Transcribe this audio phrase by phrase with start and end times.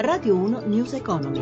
[0.00, 1.40] Radio 1 News Economy.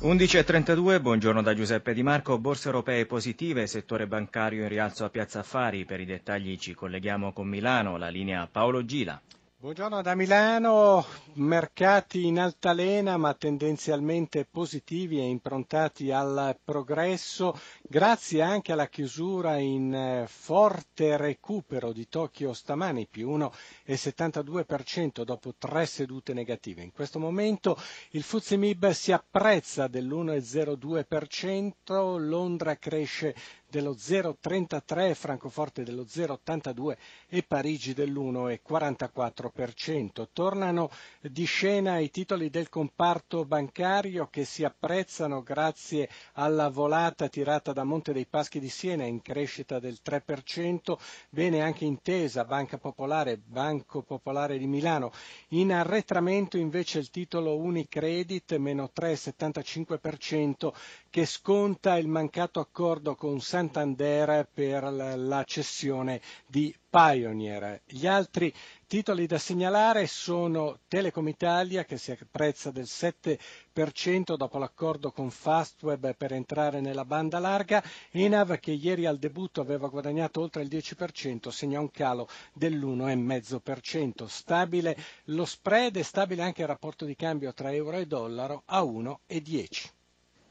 [0.00, 5.40] 11.32, buongiorno da Giuseppe Di Marco, borse europee positive, settore bancario in rialzo a Piazza
[5.40, 9.20] Affari, per i dettagli ci colleghiamo con Milano, la linea Paolo Gila.
[9.58, 11.02] Buongiorno da Milano,
[11.36, 19.94] mercati in altalena ma tendenzialmente positivi e improntati al progresso, grazie anche alla chiusura in
[19.94, 26.82] eh, forte recupero di Tokyo stamani, più 1,72% dopo tre sedute negative.
[26.82, 27.78] In questo momento
[28.10, 33.34] il Fuzzi Mib si apprezza dell'1,02%, Londra cresce
[33.68, 36.96] dello 0,33, Francoforte dello 0,82
[37.28, 40.26] e Parigi dell'1,44%.
[40.32, 47.72] Tornano di scena i titoli del comparto bancario che si apprezzano grazie alla volata tirata
[47.72, 50.96] da Monte dei Paschi di Siena in crescita del 3%,
[51.30, 55.12] bene anche Intesa, Banca Popolare, Banco Popolare di Milano.
[55.48, 60.72] In arretramento invece il titolo Unicredit, meno 3,75%,
[61.10, 67.80] che sconta il mancato accordo con Santander per la cessione di Pioneer.
[67.86, 68.52] Gli altri
[68.86, 76.14] titoli da segnalare sono Telecom Italia che si apprezza del 7% dopo l'accordo con Fastweb
[76.14, 81.48] per entrare nella banda larga, Enav che ieri al debutto aveva guadagnato oltre il 10%
[81.48, 84.26] segna un calo dell'1,5%.
[84.26, 88.82] Stabile lo spread e stabile anche il rapporto di cambio tra euro e dollaro a
[88.82, 89.66] 1,10.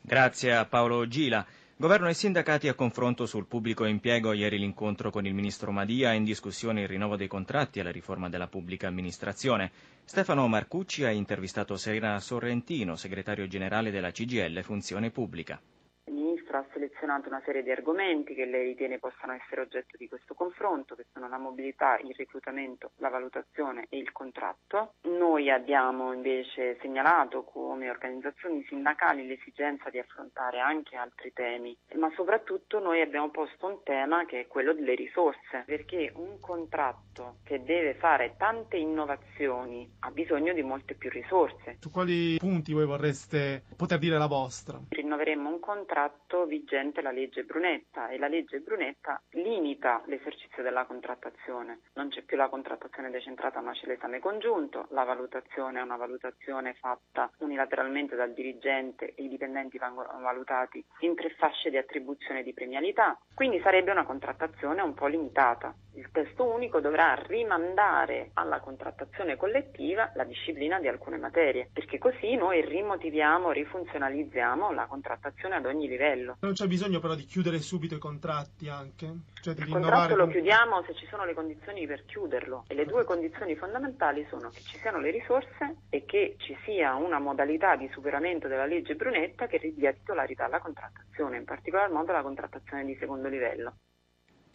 [0.02, 1.46] Grazie a Paolo Gila.
[1.78, 4.32] Governo e sindacati a confronto sul pubblico impiego.
[4.32, 8.30] Ieri l'incontro con il ministro Madia in discussione il rinnovo dei contratti e la riforma
[8.30, 9.74] della pubblica amministrazione.
[10.06, 15.60] Stefano Marcucci ha intervistato Serena Sorrentino, segretario generale della CGL Funzione Pubblica
[16.58, 20.96] ha selezionato una serie di argomenti che lei ritiene possano essere oggetto di questo confronto,
[20.96, 24.94] che sono la mobilità, il reclutamento, la valutazione e il contratto.
[25.04, 32.80] Noi abbiamo invece segnalato come organizzazioni sindacali l'esigenza di affrontare anche altri temi, ma soprattutto
[32.80, 37.96] noi abbiamo posto un tema che è quello delle risorse, perché un contratto che deve
[37.96, 41.78] fare tante innovazioni ha bisogno di molte più risorse.
[41.80, 44.80] Su quali punti voi vorreste poter dire la vostra?
[44.90, 51.80] Rinnoveremo un contratto vigente la legge Brunetta e la legge Brunetta limita l'esercizio della contrattazione.
[51.94, 56.74] Non c'è più la contrattazione decentrata ma c'è l'esame congiunto, la valutazione è una valutazione
[56.74, 62.54] fatta unilateralmente dal dirigente e i dipendenti vengono valutati in tre fasce di attribuzione di
[62.54, 65.74] premialità, quindi sarebbe una contrattazione un po' limitata.
[65.96, 72.36] Il testo unico dovrà rimandare alla contrattazione collettiva la disciplina di alcune materie, perché così
[72.36, 76.25] noi rimotiviamo, rifunzionalizziamo la contrattazione ad ogni livello.
[76.40, 79.14] Non c'è bisogno però di chiudere subito i contratti anche?
[79.42, 82.86] Cioè di il contratto lo chiudiamo se ci sono le condizioni per chiuderlo e le
[82.86, 87.76] due condizioni fondamentali sono che ci siano le risorse e che ci sia una modalità
[87.76, 92.86] di superamento della legge Brunetta che ridia titolarità alla contrattazione, in particolar modo alla contrattazione
[92.86, 93.76] di secondo livello.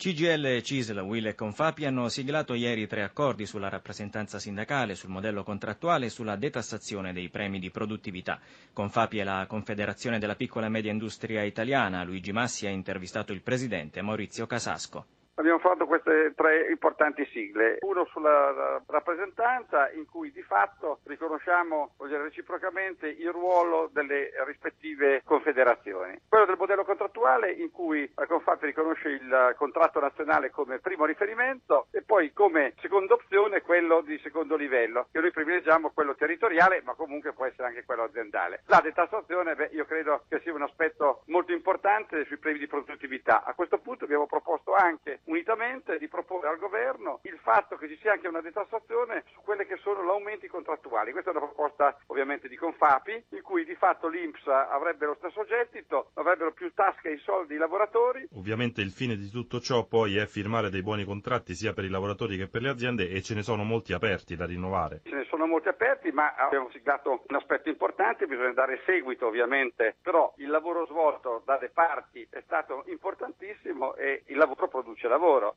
[0.00, 5.42] CGL, CISL, WIL e Confapi hanno siglato ieri tre accordi sulla rappresentanza sindacale, sul modello
[5.42, 8.40] contrattuale e sulla detassazione dei premi di produttività.
[8.72, 12.02] Confapi è la Confederazione della piccola e media industria italiana.
[12.02, 15.04] Luigi Massi ha intervistato il presidente Maurizio Casasco.
[15.40, 23.08] Abbiamo fatto queste tre importanti sigle, uno sulla rappresentanza in cui di fatto riconosciamo reciprocamente
[23.08, 29.54] il ruolo delle rispettive confederazioni, quello del modello contrattuale in cui la Confapi riconosce il
[29.56, 35.20] contratto nazionale come primo riferimento e poi come seconda opzione quello di secondo livello, che
[35.20, 38.64] noi privilegiamo quello territoriale ma comunque può essere anche quello aziendale.
[38.66, 43.42] La detassazione beh, io credo che sia un aspetto molto importante sui premi di produttività.
[43.42, 47.96] A questo punto abbiamo proposto anche unitamente di proporre al governo il fatto che ci
[48.00, 51.12] sia anche una detassazione su quelle che sono gli aumenti contrattuali.
[51.12, 55.44] Questa è una proposta ovviamente di Confapi, in cui di fatto l'Inps avrebbe lo stesso
[55.44, 58.28] gettito, avrebbero più tasche i soldi i lavoratori.
[58.34, 61.88] Ovviamente il fine di tutto ciò poi è firmare dei buoni contratti sia per i
[61.88, 65.02] lavoratori che per le aziende e ce ne sono molti aperti da rinnovare.
[65.04, 69.96] Ce ne sono molti aperti, ma abbiamo siglato un aspetto importante, bisogna dare seguito ovviamente,
[70.02, 75.56] però il lavoro svolto dalle parti è stato importantissimo e il lavoro produce lavoro lavoro.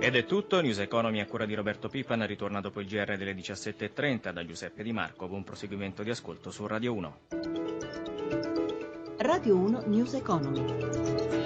[0.00, 3.34] Ed è tutto, News Economy a cura di Roberto Pipan ritorna dopo il GR delle
[3.34, 5.28] 17.30 da Giuseppe Di Marco.
[5.28, 7.18] Buon proseguimento di ascolto su Radio 1.
[9.18, 11.41] Radio 1 News Economy.